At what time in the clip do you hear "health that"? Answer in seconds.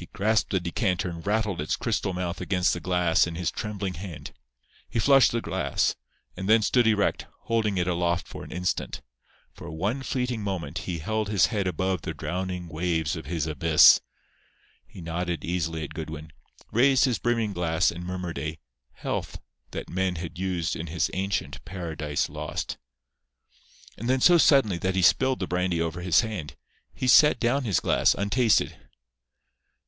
18.92-19.90